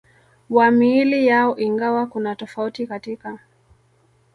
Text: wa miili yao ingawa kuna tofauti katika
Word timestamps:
wa 0.49 0.71
miili 0.71 1.27
yao 1.27 1.57
ingawa 1.57 2.07
kuna 2.07 2.35
tofauti 2.35 2.87
katika 2.87 3.39